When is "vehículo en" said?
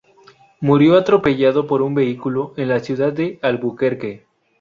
1.93-2.69